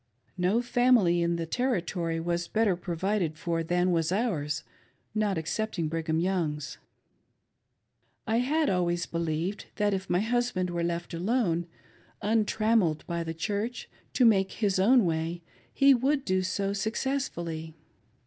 [0.39, 4.63] No family in the Territory was better provided for than was ours,
[5.13, 6.79] not excepting Brigham Young's.
[8.25, 11.67] I had always believed that if my husband were left alone,
[12.19, 17.75] untrammelled by the Church, to make his own way, he would do so successfully.